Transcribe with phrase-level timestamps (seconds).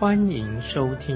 [0.00, 1.14] 欢迎收听。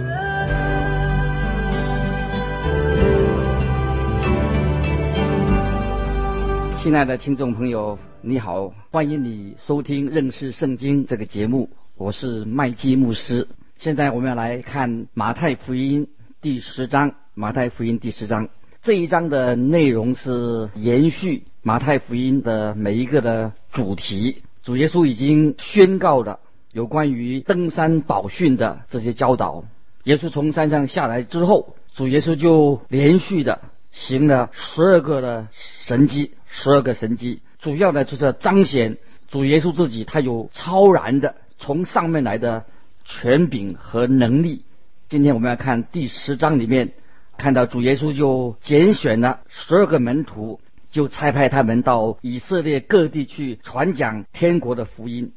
[6.76, 13.48] 亲爱的听众朋友，你好，欢迎你收听认识圣经这个节目，我是麦基牧师。
[13.78, 16.08] 现在我们要来看马太福音
[16.42, 18.50] 第十章，马太福音第十章。
[18.82, 24.42] 这一章的内容是延续马太福音的每一个的主题。
[24.62, 26.40] 主耶稣已经宣告了
[26.74, 29.64] 有关于登山宝训的这些教导。
[30.02, 33.60] 耶稣从山上下来之后，主耶稣就连续的
[33.92, 35.48] 行了十二个的
[35.84, 42.64] 神迹，十二个神迹，主要的就是彰显主耶稣自己他有超然的从上面来的
[43.04, 44.64] 权柄和能力。
[45.08, 46.92] 今天我们要看第十章里面。
[47.36, 50.60] 看到主耶稣就拣选了十二个门徒，
[50.92, 55.32] 就差派他们到以色列各地去传讲天国的福音。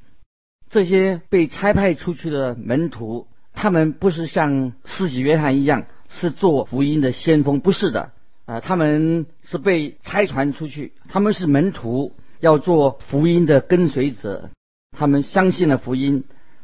[0.70, 8.12] 这些被差派出去的门徒，他们不是像施洗约翰一样是做福音的先锋，不是的
[8.46, 14.50] 啊，他们是被差传出去，他们是门徒，要做福音的跟随者。
[14.98, 16.24] 他们相信了福音，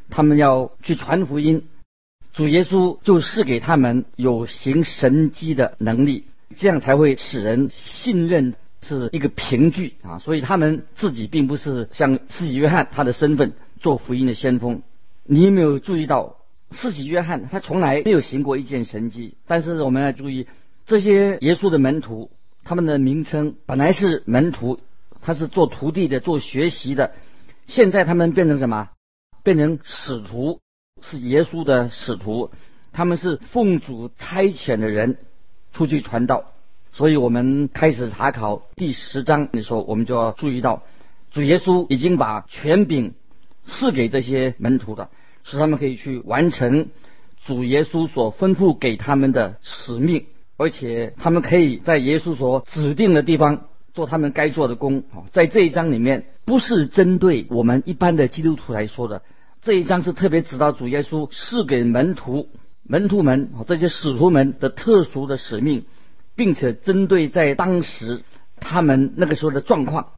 [0.09, 1.66] 他们要去传福音。
[2.34, 10.18] 主耶稣就赐给他们有行神迹的能力，这样才会使人信任是一个凭据啊！
[10.18, 14.81] 所以他们自己并不是像施洗约翰他的身份做福音的先锋。
[15.23, 16.38] 你有没有注意到，
[16.72, 19.35] 四喜约翰他从来没有行过一件神迹？
[19.46, 20.47] 但是我们要注意，
[20.88, 22.31] 这些耶稣的门徒，
[22.63, 24.80] 他们的名称本来是门徒，
[25.22, 27.12] 他是做徒弟的，做学习的，
[27.68, 28.90] 现在他们变成什么？
[29.44, 30.59] 变成使徒。
[31.06, 32.52] 是耶稣的使徒，
[32.94, 35.18] 他们是奉主差遣的人
[35.74, 36.53] 出去传道，
[36.94, 40.84] 所以我们开始查考第十章的时候，我们就要注意到，
[41.30, 43.16] 主耶稣已经把权柄
[43.66, 45.09] 赐给这些门徒的，
[45.44, 46.88] 使他们可以去完成
[47.46, 50.25] 主耶稣所吩咐给他们的使命，
[50.57, 55.03] 而且他们可以在耶稣所指定的地方做他们该做的工。
[55.31, 59.22] 在这一章里面，不是针对我们一般的基督徒来说的。
[59.62, 62.50] 这一章是特别指导主耶稣赐给门徒、
[62.84, 65.85] 门徒们这些使徒们的特殊的使命，
[66.35, 68.24] 并且针对在当时
[68.57, 70.12] 他们那个时候的状况，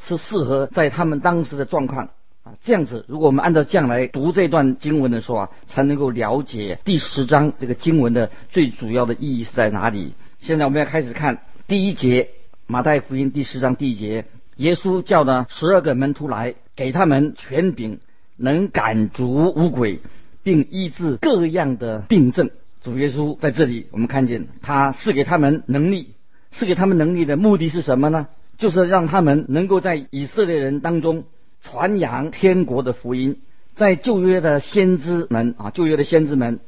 [0.00, 2.10] 是适合在他们当时的状况
[2.42, 2.54] 啊。
[2.62, 10.12] 这样子，如果我们按照这样来读这段经文的时候啊，才能够了解第十章这个经文的最主要的意义是在哪里。
[10.40, 12.30] 现在我们要开始看第一节，
[12.66, 14.24] 马太福音第十章第一节，
[14.56, 17.98] 耶稣叫了十二个门徒来，给他们权柄。
[18.34, 20.00] 能赶逐五鬼，
[20.42, 22.50] 并医治各样的病症。
[22.82, 26.14] 主耶稣在这里，我们看见他赐给他们能力，
[26.50, 28.26] 赐给他们能力的目的是什么呢？
[28.58, 31.24] 就是让他们能够在以色列人当中
[31.62, 33.40] 传扬天国的福音。
[33.74, 36.60] 在旧约的先知们啊，旧约的先知们，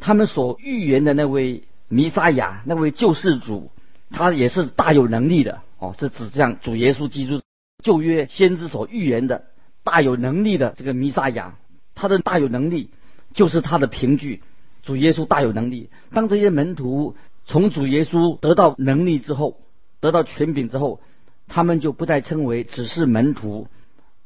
[0.00, 3.70] 他们所预言的那位弥撒亚，那位救世主，
[4.10, 5.94] 他也是大有能力的哦。
[5.96, 7.40] 这指向主耶稣基督，
[7.84, 9.44] 旧约先知所预言的。
[9.84, 11.56] 大有能力的这个弥撒亚，
[11.94, 12.90] 他的大有能力
[13.32, 14.42] 就是他的凭据。
[14.82, 15.88] 主耶稣大有能力。
[16.12, 17.16] 当这些门徒
[17.46, 19.60] 从主耶稣得到能力之后，
[20.00, 21.00] 得到权柄之后，
[21.46, 23.68] 他们就不再称为只是门徒，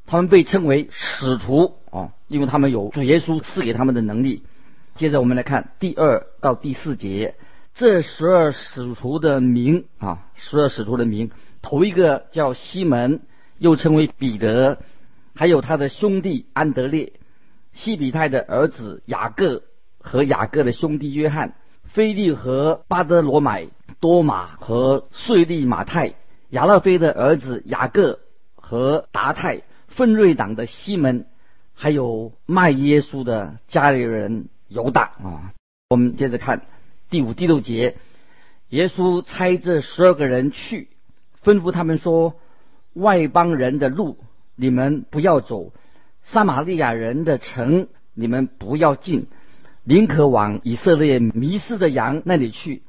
[0.06, 4.44] 他们被称为使徒啊，因为他们有主耶稣赐给他们的能力。
[4.94, 7.34] 接着我们来看第二到第四节，
[7.74, 11.30] 这十二使徒的名啊，十二使徒的名，
[11.62, 13.22] 头一个叫西门，
[13.58, 14.78] 又称为彼得。
[15.34, 17.14] 还有他的兄弟安德烈、
[17.72, 19.62] 西比泰的儿子雅各
[19.98, 21.54] 和雅各的兄弟约翰、
[21.84, 23.66] 菲利和巴德罗买、
[23.98, 26.12] 多马和税利马太、
[26.50, 28.18] 亚勒菲的儿子雅各
[28.56, 29.62] 和达泰、
[29.94, 31.26] 奋锐党的西门，
[31.74, 35.52] 还有卖耶稣的家里人犹大啊。
[35.88, 36.62] 我们接着看
[37.10, 37.96] 第五、第六节，
[38.70, 40.88] 耶稣差这十二个人去，
[41.42, 42.34] 吩咐他们说：
[42.94, 44.18] 外邦人的路。
[44.54, 45.72] 你们不要走
[46.22, 49.26] 撒玛利亚人的城，你们不要进，
[49.82, 52.82] 宁可往以色列迷失的羊那里去。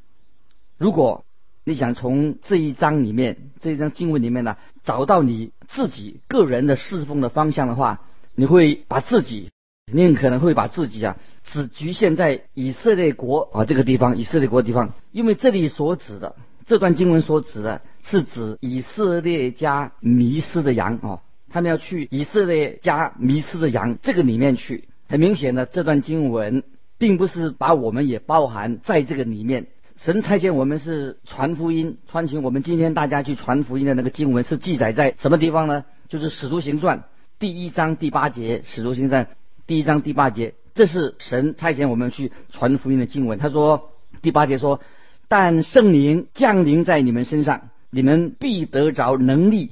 [0.78, 1.24] 如果
[1.66, 8.02] 你想从这一章里面这一章经文里面呢，找到你自己个人的侍奉的方向的话，
[8.36, 9.50] 你会把自己
[9.92, 24.90] 你很可能会把自己啊只局限在以色列国啊这个地方，以色列国地方，因为这里所指的这段经文所指的是指以色列家迷失的羊啊，他们要去以色列家迷失的羊这个里面去。
[25.08, 26.64] 很明显的，这段经文
[26.98, 29.68] 并不是把我们也包含在这个里面。
[30.04, 35.86] 神差遣我们是传福音，传请我们今天大家去传福音的那个经文是记载在什么地方呢？
[36.10, 37.00] 就是《使徒行传》
[37.40, 39.24] 第一章第八节，《使徒行传》
[39.66, 43.40] 第一章第八节，这是神差遣我们去传福音的经文。
[43.40, 43.92] 他说
[44.22, 44.82] 第八节说
[45.30, 49.72] ：“但圣灵降临在你们身上，你们必得着能力，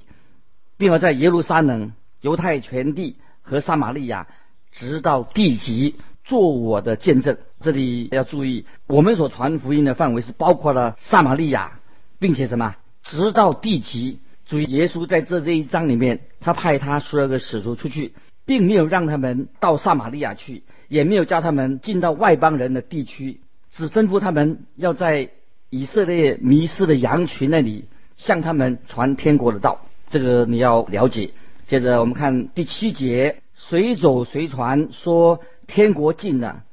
[0.77, 1.91] 并要在耶路撒冷、
[2.21, 4.27] 犹太全地和撒玛利亚。”
[4.71, 7.37] 直到地极做我的见证。
[7.59, 11.79] 这里要注意，我们所传福音的范围是包括了撒玛利亚，
[12.19, 12.75] 并且什么？
[13.03, 14.19] 直到地极。
[14.45, 18.13] 注意，耶稣在这这一章里面，他派他十二个使徒出去，
[18.45, 23.41] 并没有让他们到撒玛利亚去，也没有叫他们进到外邦人的地区，
[23.71, 25.29] 只吩咐他们要在
[25.69, 27.85] 以色列迷失的羊群那里
[28.17, 29.81] 向他们传天国的道。
[30.09, 31.31] 这个你要了解。
[31.67, 33.37] 接着我们看第七节。
[33.63, 35.39] 随走随传说
[35.73, 36.63] 天国近了，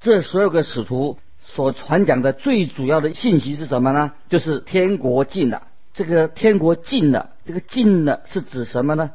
[0.00, 4.14] 这所有个使徒所传讲的最主要的信息是什么呢？
[4.28, 5.68] 就是天国近了。
[5.94, 9.12] 这个天国近了，这个近了是指什么呢？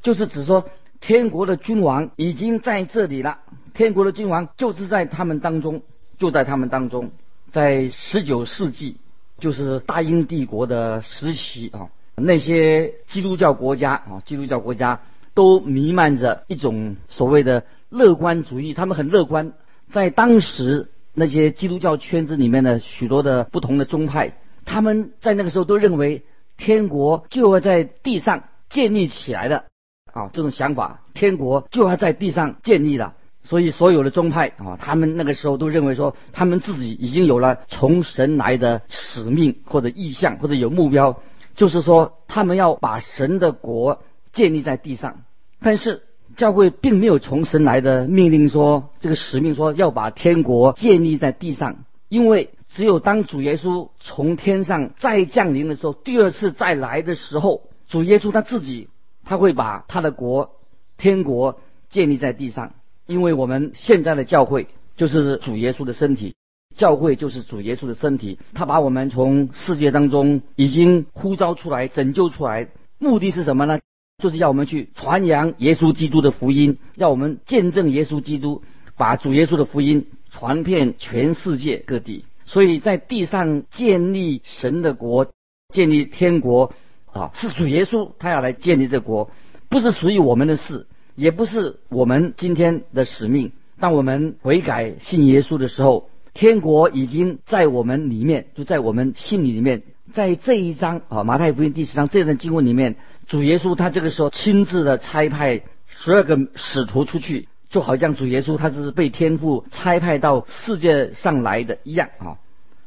[0.00, 0.68] 就是指说
[1.00, 3.40] 天国的君王已经在这里了。
[3.74, 5.82] 天国的君王就是在他们当中，
[6.16, 7.10] 就在他们当中。
[7.50, 8.98] 在十九世纪，
[9.40, 15.00] 就是大英帝国的时期啊，那些基督教国家啊，基督教国家。
[15.34, 19.52] 都弥漫着一种所谓的乐观主义，他们很乐观。
[19.90, 24.32] 在当时那些基督教圈子里面的许多的不同的宗派，
[24.64, 26.24] 他们在那个时候都认为
[26.56, 29.66] 天国就要在地上建立起来的
[30.12, 33.14] 啊，这种想法，天国就要在地上建立了。
[33.44, 41.22] 所以所有的宗派啊，他们那个时候都认为说，他们自己已经有了从神来的使命或者意向或者有目标，
[41.54, 44.02] 就是说他们要把神的国。
[44.32, 45.24] 建立在地上，
[45.60, 46.04] 但是
[46.36, 58.88] 教会并没有从神来的命令说这个使命说要把天国建立在地上，因为只有当主耶稣从天上再降临的时候，第二次再来的时候，主耶稣他自己
[59.24, 60.50] 他会把他的国
[60.96, 62.72] 天国建立在地上，
[63.06, 66.34] 因为我们现在的教会就是主耶稣的身体，
[66.74, 72.68] 教会就是主耶稣的身体，他把我们从世界当中已经呼召出来拯救出来，
[72.98, 73.78] 目的是什么呢？
[74.18, 78.62] 就是要我们去传扬耶稣基督的福音，要我们见证耶稣基督，
[78.96, 82.24] 把主耶稣的福音传遍全世界各地。
[82.44, 85.32] 所以在地上建立神的国，
[85.72, 86.72] 建立天国
[87.12, 89.30] 啊，是主耶稣他要来建立这国，
[89.68, 93.52] 不是属于我们的事，也不是我们今天的使命。
[93.80, 99.82] 当我们悔改信耶稣的时候，天国已经在我们里面，就在我们心里里面。
[100.10, 102.96] 在这一章啊，马太福音第十章这段经文里面。
[103.28, 112.36] 主耶稣他这个时候亲自的差派十二个使徒出去，就好像主耶稣他是被天父差派到世界上来的一样啊。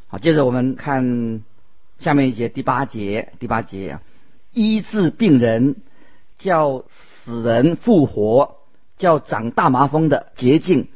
[0.08, 1.42] 好，接着我们看
[2.00, 4.02] 下面一节第八节，第八节啊，
[4.52, 5.78] 医治病人，
[6.38, 6.84] 叫
[7.24, 8.58] 死人复活，
[8.98, 10.90] 叫长大麻风的捷径，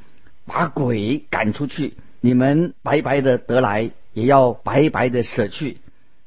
[0.46, 1.96] 把鬼赶出去。
[2.20, 5.78] 你们白白的得来，也要白白的舍去。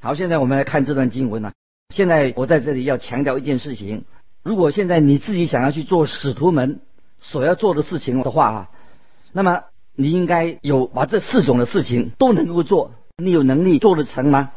[0.05, 1.53] 好，现在我们来看这段经文呢。
[1.95, 4.03] 现在我在这里要强调一件事情：
[4.43, 6.81] 如果现在你自己想要去做使徒们
[7.21, 8.71] 所要做的事情的话啊，
[9.31, 9.63] 那么
[9.95, 12.91] 你应该有把这四种的事情都能够做。
[13.17, 14.51] 你有能力做得成吗？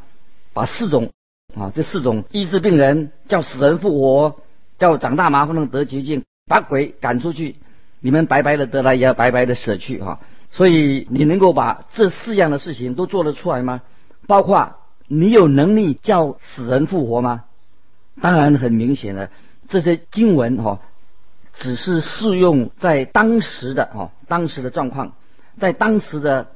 [0.51, 1.11] 把四种
[1.55, 4.37] 啊，这四种医治病人、叫死人复活、
[4.79, 7.57] 叫长大麻风能得洁净、把鬼赶出去，
[7.99, 10.21] 你们白白的得来，也要白白的舍去哈。
[10.49, 13.83] 所以你能够把这四样的事情都做得出来吗？
[14.25, 14.77] 包括。
[15.07, 17.43] 你有能力叫死人复活吗？
[18.21, 19.29] 当然很明显的，
[19.67, 20.79] 这些经文哈，
[21.53, 25.13] 只是适用在当时的哈当时的状况，
[25.59, 26.47] 在当时的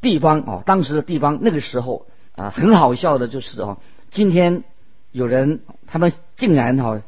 [0.00, 3.78] 地方哦，当时的地方那个时候啊，很好笑的就是哦，
[4.12, 4.62] 今天
[5.10, 7.02] 有人他们竟然哈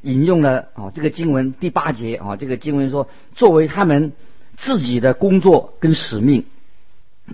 [0.00, 4.12] 引用了哦这个经文第八节啊，这个经文说作为他们
[4.56, 6.44] 自己的工作跟使命，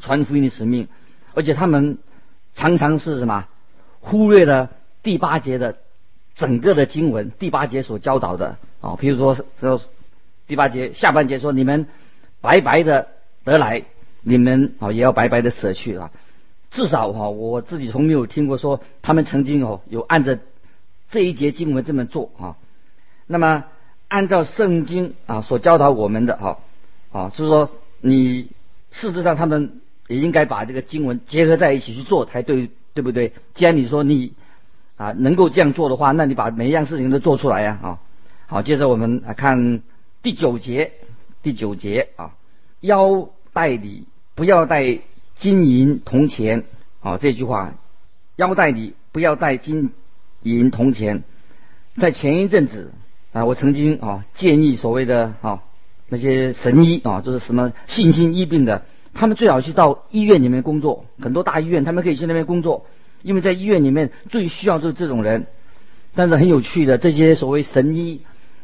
[0.02, 0.86] 传福音的使命，
[1.34, 1.98] 而且他们。
[2.54, 3.46] 常常是什么
[4.00, 4.70] 忽略了
[5.02, 5.76] 第八节的
[6.34, 9.80] 整个的经文，第八节所教导的啊，比如说说
[10.46, 11.86] 第八节下半节说你们
[12.40, 13.08] 白白的
[13.44, 13.84] 得来，
[14.22, 16.10] 你们啊也要白白的舍去啊。
[16.70, 20.38] 至少哈，我自己从没有听过说他们曾经哦有按着
[21.10, 22.56] 这一节经文这么做啊。
[23.26, 23.64] 那么
[24.06, 26.58] 按照圣经啊所教导我们的哈
[27.10, 28.50] 啊，就是说你
[28.90, 33.32] 事实上他们也应该把这个经文结合在一起去做才对，对不对？
[33.54, 34.32] 既然你说你
[34.96, 37.98] 啊能够这样做的话，那你把每一样事情都做出来呀啊！
[38.46, 39.82] 好，接着我们来看
[40.22, 40.92] 第九节，
[41.42, 42.32] 第九节啊，
[42.80, 44.98] 腰带里不要带
[45.36, 46.64] 金银铜钱
[47.00, 47.74] 啊，这句话，
[48.36, 49.90] 腰带里不要带金
[50.42, 51.22] 银铜钱。
[51.98, 52.92] 在前一阵子
[53.32, 55.62] 啊，我曾经啊建议所谓的啊
[56.08, 58.86] 那些神医啊，就是什么信心医病的，
[59.18, 62.86] 他们最好去到医院里面工作，很多大医院他们可以去那边工作，
[63.22, 65.48] 因为在医院里面最需要就是这种人。
[66.14, 68.22] 但是很有趣的，这些所谓神医。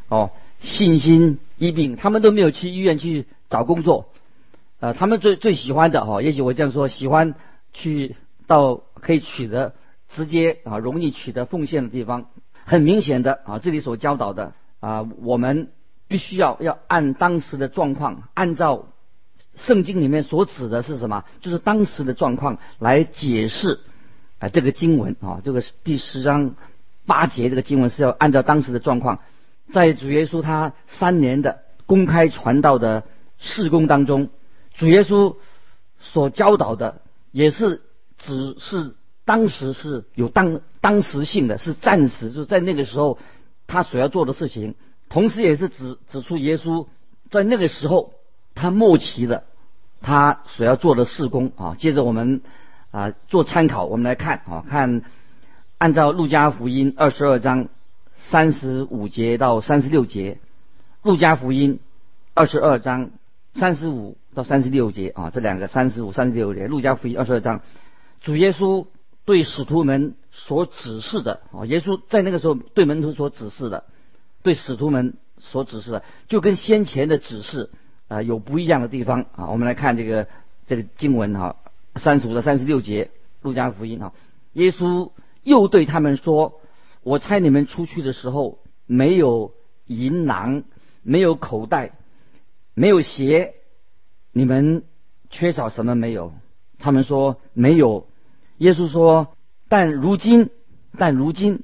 [0.08, 0.30] 哦，
[0.60, 4.10] 信心医病，他们都没有去医院去找工作，
[4.78, 7.34] 呃，他们最最喜欢的哈，也许我这样说，喜欢
[7.72, 8.14] 去
[8.46, 9.74] 到可以取得
[10.10, 12.26] 直接啊容易取得奉献的地方。
[12.64, 15.70] 很明显的啊，这里所教导的啊，我们
[16.06, 18.88] 必须要要按当时的状况，按照
[19.56, 23.80] 圣经里面所指的是什么，就是当时的状况来解释
[24.38, 26.54] 啊这个经文啊，这个第十章
[27.06, 29.20] 八节这个经文是要按照当时的状况。
[29.72, 33.04] 在主耶稣他三年的公开传道的
[33.38, 34.28] 事工当中，
[34.74, 35.36] 主耶稣
[36.00, 37.82] 所教导的也是
[38.18, 38.94] 只是
[39.24, 43.18] 当时是有当当时性的，是暂时，就在那个时候
[43.66, 44.74] 他所要做的事情，
[45.08, 46.86] 同时也是指指出耶稣
[47.30, 48.13] 在那个时候
[48.54, 49.44] 他末期的
[50.00, 51.74] 他所要做的事工啊。
[51.78, 52.42] 接着我们
[52.90, 55.02] 啊做参考，我们来看啊看
[55.78, 57.68] 按照路加福音二十二章。
[58.16, 60.38] 三十五节到三十六节，
[61.02, 61.78] 路加福音
[62.32, 63.10] 二十二章
[63.52, 67.60] 三十五到三十六节啊，这两个三十五、三十六节，路加福音二十二章，
[68.22, 68.86] 主耶稣
[69.26, 73.84] 对使徒们所指示的啊，耶稣在那个时候对门徒所指示的，
[74.42, 77.68] 对使徒们所指示的，就跟先前的指示
[78.08, 79.50] 啊有不一样的地方啊。
[79.50, 80.28] 我们来看这个
[80.66, 81.56] 这个经文哈，
[81.96, 83.10] 三十五到三十六节，
[83.42, 84.12] 路加福音啊，
[84.52, 85.10] 耶稣
[85.42, 86.60] 又对他们说。
[87.06, 89.52] 我猜你们出去的时候没有
[89.86, 90.62] 银囊，
[91.02, 91.90] 没有口袋，
[92.72, 93.56] 没有鞋，
[94.32, 94.84] 你们
[95.28, 96.32] 缺少什么没有？
[96.78, 98.06] 他们说没有。
[98.56, 99.36] 耶稣说：
[99.68, 100.48] 但如今，
[100.96, 101.62] 但如今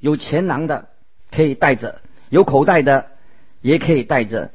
[0.00, 0.88] 有钱囊的
[1.30, 3.06] 可以带着，有口袋的
[3.60, 4.50] 也可以带着，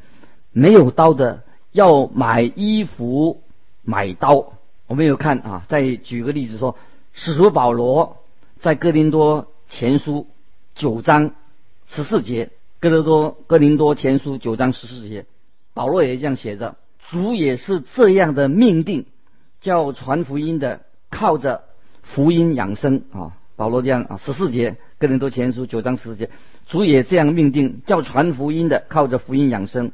[0.57, 3.41] 没有刀的要买衣服
[3.83, 4.53] 买刀。
[4.87, 6.75] 我们有看啊，再举个例子说，
[7.13, 8.17] 使徒保罗
[8.59, 9.47] 在哥林多。
[9.69, 10.27] 前书
[10.75, 11.31] 九章
[11.89, 15.25] 十四节，哥德多哥林多前书九章十四节，
[15.73, 16.77] 保罗也这样写着：
[17.09, 19.05] 主也是这样的命定，
[19.59, 21.63] 叫传福音的靠着
[22.01, 23.33] 福音养生啊。
[23.57, 26.29] 保罗这样啊，十四节哥林多前书九章十四节，
[26.65, 29.91] 主也这样命定，叫传福音的靠着福音养生。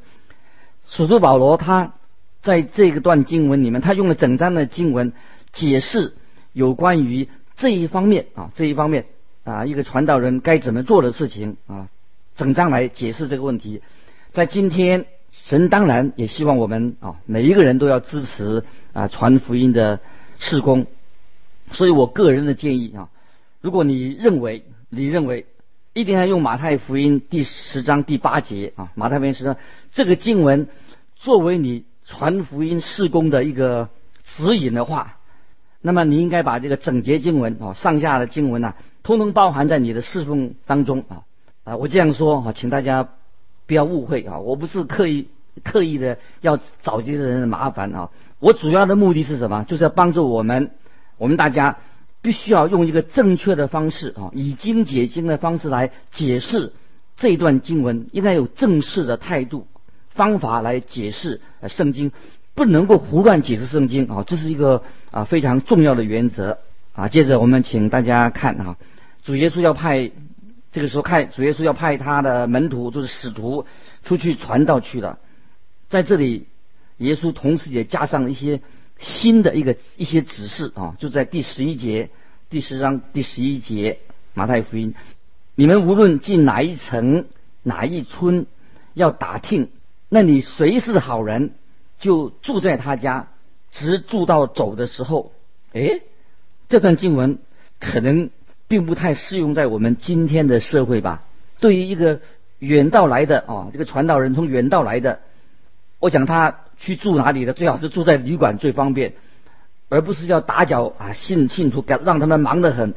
[0.87, 1.93] 使徒保罗他
[2.41, 5.13] 在这个段经文里面，他用了整章的经文
[5.51, 6.13] 解释
[6.51, 9.05] 有关于这一方面啊，这一方面。
[9.45, 11.89] 啊，一个传道人该怎么做的事情啊，
[12.37, 13.81] 整章来解释这个问题。
[14.31, 18.63] 在今天，神当然也希望我们啊，每一个人都要支持
[18.93, 19.99] 啊传福音的
[20.39, 20.85] 事工。
[21.73, 23.09] 所以我个人的建议啊，
[23.59, 25.45] 如果你认为你认为
[25.93, 29.57] 一定要用马太福音第十章第八节啊，马太福音十章
[29.91, 30.67] 这个经文
[31.15, 33.89] 作为你传福音事工的一个
[34.23, 35.17] 指引的话，
[35.81, 38.73] 那么你应该把这个整节经文啊，上下的经文呐。
[39.03, 41.23] 通通包含在你的侍奉当中啊
[41.63, 41.75] 啊！
[41.75, 43.09] 我这样说啊，请大家
[43.67, 45.27] 不要误会啊，我不是刻意
[45.63, 48.09] 刻意的要找这些人的麻烦啊。
[48.39, 49.63] 我主要的目的是什么？
[49.65, 50.71] 就是要帮助我们，
[51.17, 51.77] 我们大家
[52.23, 56.73] 必须要用一个正确的方式啊，以经解经的方式来解释
[57.17, 59.67] 这段经文，应该有正式的态度
[60.09, 62.11] 方法来解释圣经，
[62.55, 66.59] 不能够胡乱解释圣经啊，这是一个啊非常重要的原则
[66.93, 67.09] 啊。
[67.09, 68.77] 接着我们请大家看啊。
[69.23, 70.11] 主耶稣要派，
[70.71, 73.65] 这个时候看主耶稣要派他的门徒，就是使徒
[74.03, 75.19] 出去传道去了。
[75.89, 76.47] 在这里，
[76.97, 78.61] 耶稣同时也加上一些
[78.99, 82.09] 新的一个一些指示啊，就在第十一节
[82.49, 83.99] 第十章第十一节
[84.33, 84.95] 马太福音，
[85.55, 87.25] 你们无论进哪一城
[87.61, 88.45] 哪一村，
[88.93, 89.69] 要打听，
[90.09, 91.51] 那你谁是好人，
[91.99, 93.27] 就住在他家，
[93.71, 95.31] 直住到走的时候。
[95.73, 96.01] 哎，
[96.69, 97.39] 这段经文
[97.79, 98.29] 可能。
[98.65, 101.21] 并不太适用在我们今天的社会吧？
[101.59, 102.21] 对于一个
[102.57, 105.19] 远道来的啊，这个传道人从远道来的，
[105.99, 109.13] 我想他去住哪里的，最好是住在旅馆最方便，
[109.89, 112.93] 而不是要打搅啊信信徒，让让他们忙得很，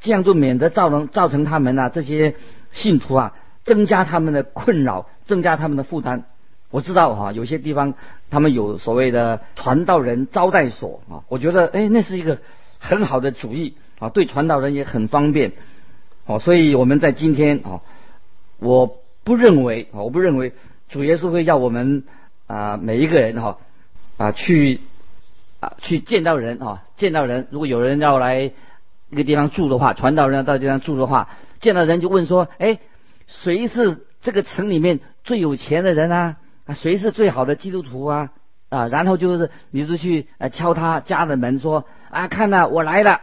[0.00, 2.34] 这样就免得造成造成他们啊这些
[2.72, 6.24] 信徒啊增加他们的困扰，增加他们的负担。
[6.70, 7.94] 我知道哈，有些地方
[8.30, 12.38] 他们有所谓的传道人招待所啊，我觉得哎，那是一个
[12.78, 15.52] 很好的主意啊，对传道人也很方便。
[16.24, 17.80] 哦，所以我们在今天啊，
[18.58, 20.54] 我不认为啊，我不认为
[20.88, 22.04] 主耶稣会叫我们
[22.52, 23.56] 啊每一个人哈
[24.18, 24.80] 啊去
[25.58, 28.52] 啊去见到人啊，见到人，如果有人要来
[29.08, 31.30] 一个地方住的话，传道人要到地方住的话，
[31.60, 32.78] 见到人就问说，哎，
[33.26, 36.36] 谁是这个城里面最有钱的人啊？
[36.66, 38.28] 啊，谁是最好的基督徒啊？
[38.68, 43.22] 啊，然后就是你就去呃敲他家的门说啊，看呐，我来了，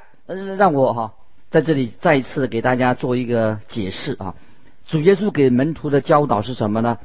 [0.57, 1.13] 让我哈
[1.51, 4.33] 在这里再一次给大家做一个解释啊。
[4.87, 6.97] 主耶稣给门徒的教导是什么呢？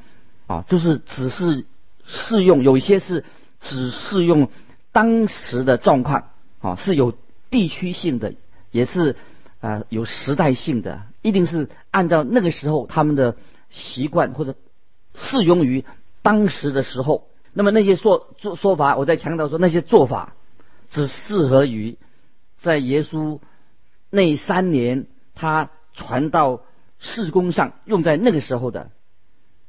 [0.47, 1.67] 啊，就是只是
[2.05, 3.25] 适用，有一些是
[3.61, 4.49] 只适用
[4.93, 6.31] 当时的状况
[6.61, 7.15] 啊，是有
[7.51, 8.35] 地区性的，
[8.71, 9.17] 也是
[9.61, 13.37] 啊有时代性的，一定是按照那个时候他们的
[13.71, 14.55] 习惯或者
[15.15, 15.85] 适用于。
[16.23, 20.33] 当时的时候，那么那些说做说法，我在强调说那些做法
[20.89, 21.99] 只适合于
[22.57, 23.41] 在耶稣
[24.09, 26.63] 那三年他传到
[26.99, 28.91] 事工上用在那个时候的。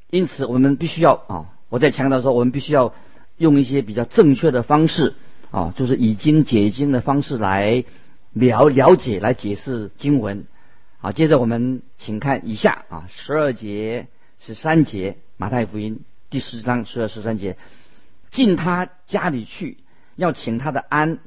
[0.09, 2.93] 因此，我们必须要啊，我在强调说，我们必须要
[3.35, 5.13] 用一些比较正确的方式
[5.51, 7.83] 啊，就是以经解经的方式来
[8.31, 10.45] 了了解、来解释经文。
[10.99, 14.07] 好，接着我们请看以下啊，十二节、
[14.39, 15.99] 十三节，马太福音。
[16.29, 17.57] 第十章十二十三节，
[18.31, 19.79] 进他家里去，
[20.15, 21.19] 要请他的安。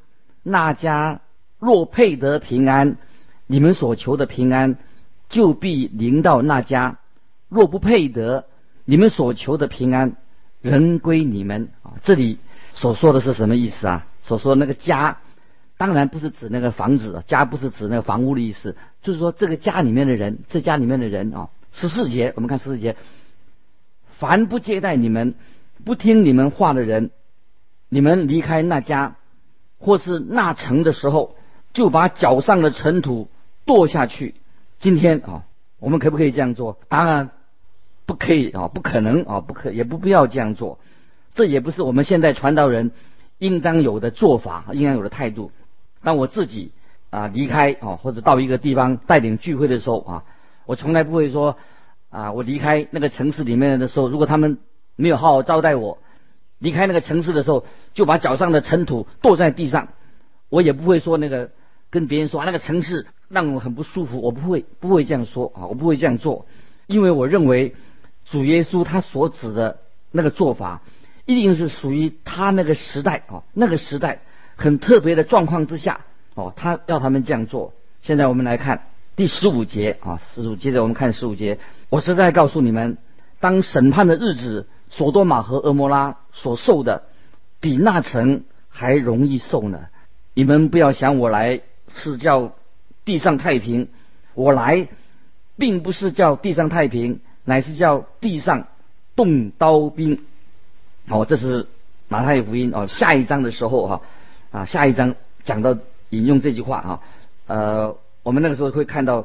[0.42, 1.20] 那家
[1.58, 2.96] 若配得平安，
[3.46, 4.78] 你们所求的平安
[5.28, 6.96] 就必临到那家；
[7.50, 8.46] 若不配得，
[8.86, 10.16] 你们所求的平安
[10.60, 11.68] 人归你们。
[11.82, 12.38] 啊，这里
[12.74, 14.06] 所说的是什么意思啊？
[14.22, 15.18] 所说那个家，
[15.76, 21.48] 当然不是指那个房子，家不是指那个房屋的意思，就是说这个家里面的人，这家里面的人啊。
[21.72, 22.96] 十四节，我们看十四节。
[24.10, 25.34] 凡不接待你们、
[25.84, 27.10] 不听你们话的人，
[27.88, 29.16] 你们离开那家
[29.78, 31.36] 或是那城的时候，
[31.72, 33.28] 就把脚上的尘土
[33.64, 34.34] 跺下去。
[34.80, 35.44] 今天啊，
[35.78, 36.78] 我们可不可以这样做？
[36.88, 37.30] 当然
[38.08, 40.80] 不可以啊，不可能啊，不可也不必要这样做。
[41.34, 42.90] 这也不是我们现在传道人
[43.36, 45.52] 应当有的做法，应当有的态度。
[46.02, 46.72] 当我自己
[47.10, 50.24] 啊离开啊，或者到一个地方带领聚会的时候啊，
[50.64, 51.56] 我从来不会说。
[52.10, 54.56] 啊，我离开那个城市里面的时候，如果他们
[54.96, 55.98] 没有好好招待我，
[56.58, 59.88] 离开那个城市的时候，就把脚上的尘土跺在地上，
[60.48, 61.50] 我也不会说那个
[61.90, 66.46] 跟别人说啊那个城市让我很不舒服，我不会不会这样说啊，我不会这样做，
[66.86, 67.74] 因为我认为
[68.30, 69.78] 主耶稣他所指的
[70.10, 70.82] 那个做法，
[71.26, 74.20] 一定是属于他那个时代啊，那个时代
[74.56, 76.00] 很特别的状况之下
[76.34, 77.72] 哦，他要他们这样做。
[78.02, 78.82] 现在我们来看。
[79.16, 81.58] 第十五节啊，十五接着我们看十五节。
[81.88, 82.98] 我实在告诉你们，
[83.40, 87.02] 当审判的日子，索多玛和俄摩拉所受的，
[87.58, 89.86] 比那城还容易受呢。
[90.34, 91.62] 你们不要想我来
[91.92, 92.52] 是叫
[93.04, 93.88] 地上太平，
[94.34, 94.86] 我来
[95.56, 98.68] 并不是叫地上太平，乃是叫地上
[99.16, 100.20] 动刀兵。
[101.08, 101.66] 哦，这是
[102.08, 104.02] 马太福音哦，下一章的时候哈
[104.50, 105.76] 啊，下一章讲到
[106.10, 107.00] 引用这句话啊，
[107.46, 107.96] 呃。
[108.24, 109.24] 我们那个时候会看到，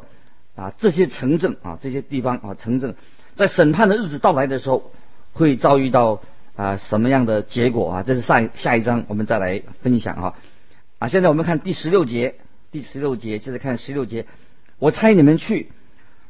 [0.55, 2.95] 啊，这些城镇啊，这些地方啊，城镇，
[3.35, 4.91] 在审判的日子到来的时候，
[5.33, 6.21] 会遭遇到
[6.55, 8.03] 啊什么样的结果啊？
[8.03, 10.35] 这是下下一章我们再来分享啊。
[10.99, 12.35] 啊，现在我们看第十六节，
[12.71, 14.25] 第十六节接着看十六节。
[14.79, 15.69] 我猜你们去，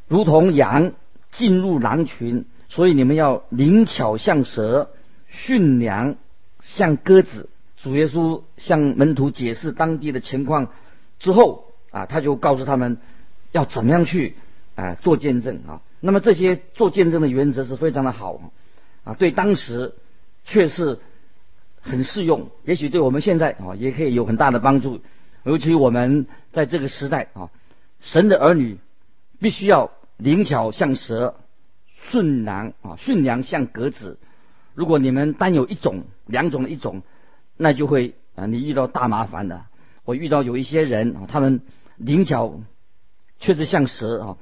[0.08, 0.94] 如同羊
[1.36, 4.90] 进入狼群，所以你们要灵巧像蛇，
[5.28, 6.16] 驯良
[6.62, 7.50] 像鸽子。
[7.82, 10.72] 主耶稣向门徒解释当地的情况
[11.20, 11.70] 之后。
[11.94, 12.98] 啊，他就告诉他们
[13.52, 14.36] 要怎么样去
[14.74, 15.80] 啊做见证啊。
[16.00, 18.52] 那么这些做见证的原则是非常的好
[19.04, 19.94] 啊，对当时
[20.44, 20.98] 却是
[21.82, 25.02] 很适用，也许对我们现在啊也可以有很大的帮助。
[25.44, 27.52] 尤其我们在这个时代啊，
[28.02, 28.80] 神的儿女
[29.40, 29.92] 必须要
[30.24, 31.36] 灵巧像蛇，
[32.10, 34.18] 顺良啊驯良像鸽子。
[34.74, 37.02] 如果你们单有一种、两种的一种，
[37.58, 39.66] 那就会啊你遇到大麻烦的。
[40.06, 41.62] 我遇到有一些人啊，他们。
[41.98, 42.60] 灵巧，
[43.40, 44.38] 确实像蛇啊，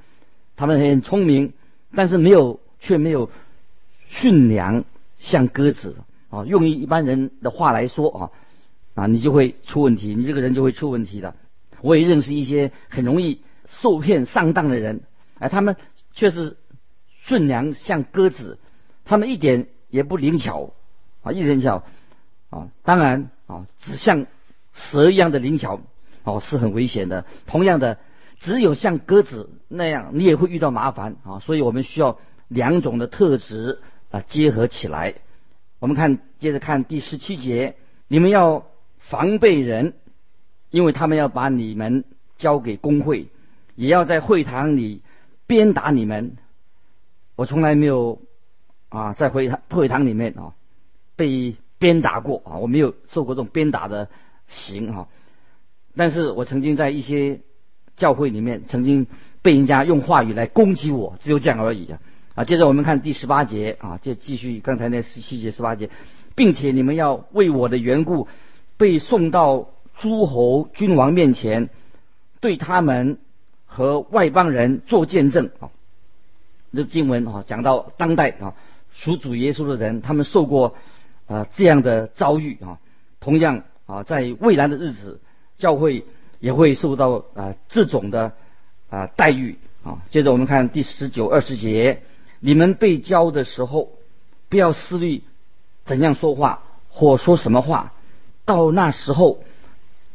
[0.56, 1.52] 他们很聪明，
[1.94, 3.30] 但是没有，却没有
[4.08, 4.84] 驯良，
[5.18, 5.96] 像鸽子
[6.30, 6.46] 啊。
[6.46, 8.30] 用一般人的话来说啊，
[8.94, 11.36] 啊，你就会出问题，你这个人就会出问题的。
[11.82, 15.02] 我也认识一些很容易受骗上当的人，
[15.42, 15.76] 哎，他们
[16.12, 16.56] 却是
[17.22, 18.58] 顺良像鸽子，
[19.04, 20.72] 他们一点也不灵巧
[21.22, 21.84] 啊，一点巧
[22.50, 24.26] 啊，当然啊，只像
[24.72, 25.80] 蛇一样的灵巧。
[26.24, 27.26] 哦，是很危险的。
[27.48, 27.98] 同样的，
[28.38, 31.40] 只有像鸽子那样，你也会遇到麻烦啊。
[31.40, 33.80] 所以我们需要两种的特质
[34.12, 35.14] 啊结合起来。
[35.80, 37.74] 我们看，接着看第十七节，
[38.06, 38.66] 你们要
[39.00, 39.94] 防备人，
[40.70, 42.04] 因为他们要把你们
[42.36, 43.26] 交给工会，
[43.74, 45.02] 也要在会堂里
[45.52, 46.38] 鞭打你们。
[47.36, 48.22] 我从来没有
[48.88, 50.54] 啊在会堂会堂里面啊
[51.14, 54.08] 被鞭打过啊，我没有受过这种鞭打的
[54.48, 55.08] 刑啊。
[55.94, 57.40] 但是我曾经在一些
[57.98, 59.06] 教会里面，曾经
[59.42, 62.00] 被人家用话语来攻击我，只有这样而已啊。
[62.34, 65.90] 啊，接着我们看第十八节啊，这继续刚才那十七节、十八节，
[66.34, 68.26] 并且你们要为我的缘故
[68.78, 71.68] 被送到诸侯君王面前，
[72.40, 73.18] 对他们
[73.74, 75.70] 和外邦人做见证啊。
[76.74, 78.54] 这经文啊，讲到当代啊，
[78.92, 80.76] 属主耶稣的人，他们受过
[81.26, 82.78] 啊这样的遭遇啊。
[83.18, 85.20] 同样啊，在未来的日子，
[85.56, 86.04] 教会
[86.38, 88.32] 也会受到啊这种的
[88.90, 90.02] 啊待遇啊。
[90.10, 92.02] 接着我们看第十九、二十节。
[92.44, 93.90] 你们被教的时候，
[94.48, 95.22] 不要思虑
[95.84, 97.92] 怎样说话或说什么话。
[98.44, 99.44] 到那时候，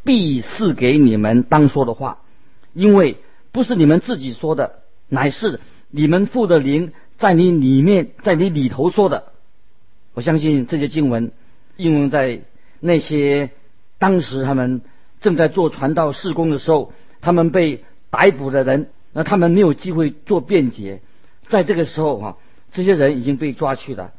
[0.04, 2.20] 必是给你们当说的话，
[2.74, 3.18] 因为
[3.52, 4.80] 不是你们自己说的，
[5.10, 9.32] 乃是你们父的灵在你里面，在你里头说的。
[10.14, 11.32] 我相信这些经文
[11.76, 12.42] 应用在
[12.80, 13.52] 那些
[14.00, 14.82] 当时他们
[15.22, 21.02] 正在做传道事工的时候，他们被逮捕的人，那他们没有机会做辩解。
[21.48, 22.38] 在这个时候啊，
[22.72, 24.12] 这些人已经被抓去了，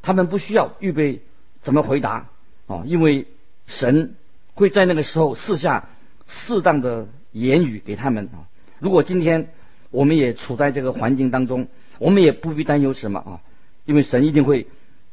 [0.00, 1.22] 他们不需要预备
[1.60, 2.28] 怎么回答
[2.66, 3.26] 啊，因为
[3.66, 4.14] 神
[4.54, 5.88] 会在那个时候赐下
[6.26, 8.48] 适当的言语给他们啊。
[8.82, 9.48] 如果今天
[9.90, 11.68] 我们也处在这个环境当中，
[11.98, 13.40] 我们也不必担忧什么啊，
[13.84, 14.66] 因为神一定会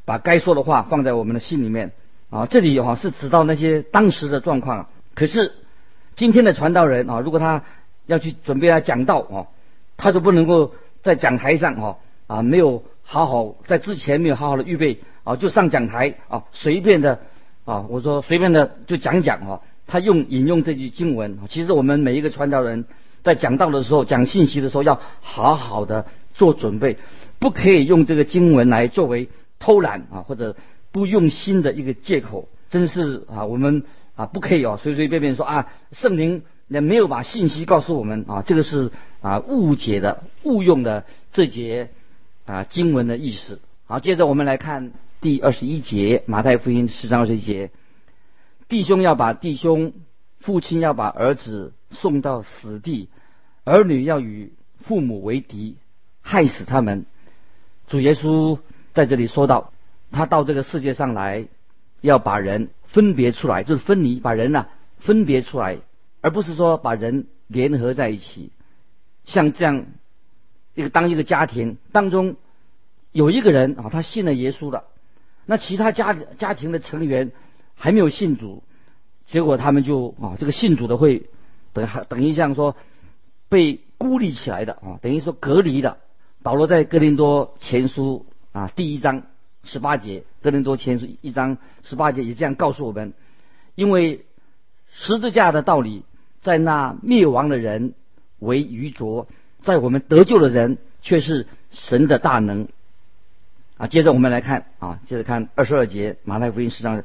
[0.06, 1.92] 把该说的话放在我们的心里面
[2.30, 2.48] 啊。
[2.48, 5.54] 这里有哈是指到那些当时的状况，可是
[6.16, 7.64] 今天的传道人啊，如果他
[8.08, 9.48] 要去准备来讲道啊，
[9.96, 10.74] 他就不能够。
[11.02, 11.96] 在讲台上哦
[12.28, 17.22] 啊，没有好好在之前没有好好的预备啊，就上讲台啊，随便的
[17.64, 19.62] 啊，我说随便的就讲讲哦。
[19.88, 22.84] 他用引用这句经文，其实我们每一个传道人
[23.24, 26.98] 在讲道的时候、讲信息的时候，要好好的做准备，
[27.40, 29.30] 不可以用这个经文来作为
[29.60, 30.56] 偷懒啊或者
[30.92, 32.50] 不用心的一个借口。
[32.70, 33.84] 真是啊，我们
[34.16, 36.44] 啊不可以哦，随随便便说啊，圣灵。
[36.72, 41.90] 也没有把信息告诉我们啊，这个是啊误解的、误用的这节
[42.46, 43.60] 啊经文的意思。
[43.88, 47.72] 好，接着我们来看第二十一节，马太福音十章二十一节：
[48.68, 49.94] 弟兄要把弟兄，
[50.40, 53.10] 父亲要把儿子送到死地，
[53.64, 55.76] 儿女要与父母为敌，
[56.22, 57.06] 害死他们。
[57.88, 58.60] 主耶稣
[58.94, 59.74] 在这里说到，
[60.12, 61.46] 他到这个世界上来，
[62.02, 65.80] 要把人分别出来，就是分离，把人呢分别出来。
[66.22, 68.52] 而不是说把人联合在一起，
[69.24, 69.86] 像这样
[70.76, 72.36] 一个当一个家庭当中
[73.12, 74.84] 有一个人啊，他信了耶稣了，
[75.46, 77.32] 那其他家家庭的成员
[77.76, 78.64] 还没有信主，
[79.30, 81.30] 结果他们就啊，这个信主的会
[81.72, 82.76] 等等于像说
[83.48, 85.98] 被孤立起来的啊，等于说隔离的。
[86.44, 89.24] 保罗在哥林多前书啊第一章
[89.64, 93.14] 十八节，哥林多前书一章十八节也这样告诉我们，
[93.76, 94.26] 因为
[94.92, 96.04] 十字架的道理。
[96.42, 97.94] 在那灭亡的人
[98.40, 99.28] 为愚拙，
[99.62, 102.70] 在我们得救的人却是神的大能
[103.76, 103.88] 啊！
[103.88, 107.04] 接着我们来看啊，接着看二十二节马太福音十章，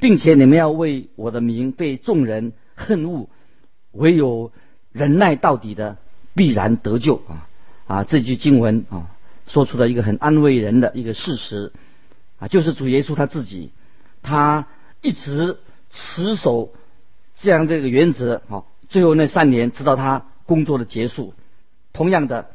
[0.00, 3.28] 并且你们要为我的名被众人恨恶，
[3.92, 4.52] 唯有
[4.92, 5.96] 忍耐到底的
[6.34, 7.48] 必然得救啊！
[7.86, 9.10] 啊，这句经文啊，
[9.46, 11.72] 说出了一个很安慰人的一个事实
[12.38, 13.70] 啊，就是主耶稣他自己，
[14.22, 14.66] 他
[15.00, 15.58] 一直
[15.90, 16.72] 持守
[17.36, 18.64] 这样这个原则啊。
[18.88, 21.34] 最后那三年，直到他工作的结束。
[21.92, 22.46] 同样的，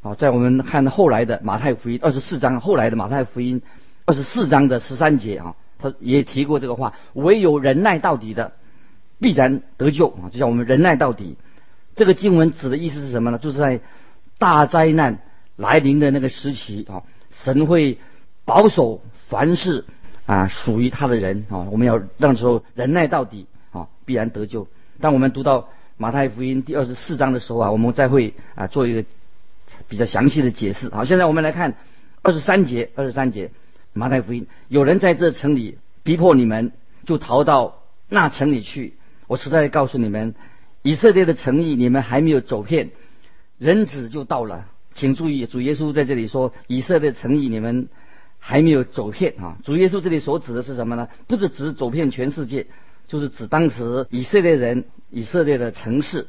[0.00, 3.62] 啊，在我们看后来的马太福音二十四章，后来的马太福音
[4.04, 8.52] 二十四章的十三节啊，他也提过这个话：唯有忍耐到底的，
[9.20, 10.30] 必然得救啊！
[10.30, 11.36] 就像我们忍耐到底。
[11.94, 13.38] 这个经文指的意思是什么呢？
[13.38, 13.80] 就是在
[14.38, 15.18] 大灾难
[15.56, 17.98] 来临的那个时期啊，神会
[18.46, 19.84] 保守凡事
[20.24, 24.66] 啊属于他的人啊，我们要让时候忍耐到底啊，必然得救。
[25.00, 25.68] 当我们读到
[25.98, 29.04] 马太福音第二十四章的时候啊，我们再会啊做一个
[29.88, 30.88] 比较详细的解释。
[30.88, 31.74] 好，现在我们来看
[32.22, 33.50] 二十三节，二十三节
[33.92, 36.72] 马太福音，有人在这城里逼迫你们，
[37.06, 38.94] 就逃到那城里去。
[39.26, 40.34] 我实在告诉你们，
[40.82, 42.90] 以色列的诚意你们还没有走遍，
[43.58, 44.66] 人子就到了。
[44.94, 47.88] 请注意，主耶稣在这里说，以色列诚意你们
[48.38, 49.58] 还没有走遍啊。
[49.64, 51.08] 主耶稣这里所指的是什么呢？
[51.26, 52.66] 不是指走遍全世界。
[53.08, 56.28] 就是指当时以色列人、以色列的城市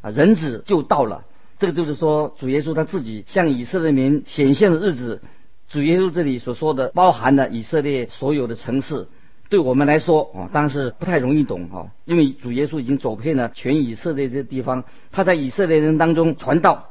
[0.00, 1.24] 啊，人子就到了。
[1.58, 5.22] 这个就是说，主耶稣他自己向以色列民显现的日子，
[5.70, 9.06] 主耶稣这里所说的包含了以色列所有的城市。
[9.48, 16.90] 对我们来说啊，当然是不太容易懂哈，因为主耶稣已经走遍了全以色列的地方，他在以色列人当中传道，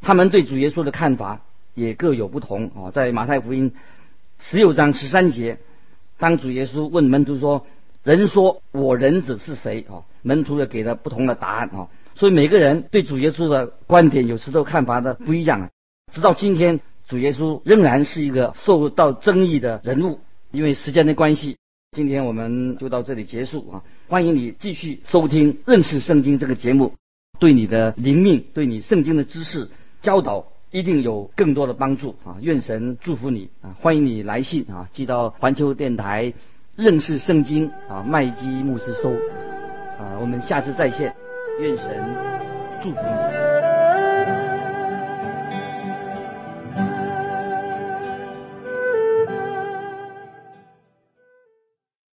[0.00, 1.40] 他们对主耶稣的看法
[1.74, 2.90] 也各有不同啊。
[2.92, 3.72] 在马太福音
[4.38, 5.58] 十六章十三节，
[6.18, 7.66] 当主耶稣问门徒说
[8.04, 11.88] ：“人说我人子是谁？”啊，门徒也给了不同的答案啊。
[12.14, 15.70] 所以每个人对主耶稣的观点有时都看法的不一样啊。
[16.12, 21.56] 直到今天，主耶稣仍然是一个受到争议的人物，因为时间的关系。
[21.94, 23.82] 今天我们就到这里结束啊！
[24.08, 26.94] 欢迎你继续收听《认识圣经》这个节目，
[27.38, 29.68] 对你的灵命、对你圣经的知识
[30.02, 32.36] 教导一定有更多的帮助啊！
[32.40, 33.76] 愿神祝福你啊！
[33.80, 36.32] 欢迎你来信啊，寄到环球电台
[36.74, 39.12] 《认识圣经》啊，麦基牧师收
[40.00, 40.18] 啊！
[40.20, 41.14] 我们下次再见，
[41.60, 41.86] 愿神
[42.82, 43.23] 祝福你。